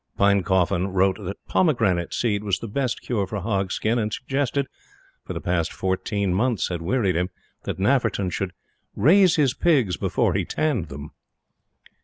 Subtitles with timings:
[0.17, 4.65] Pinecoffin wrote that pomegranate seed was the best cure for hog skin, and suggested
[5.23, 7.29] for the past fourteen months had wearied him
[7.65, 8.53] that Nafferton should
[8.95, 11.11] "raise his pigs before he tanned them."